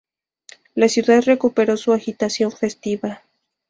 La 0.73 0.89
ciudad 0.89 1.21
recuperó 1.27 1.77
su 1.77 1.93
agitación 1.93 2.51
festiva. 2.51 3.21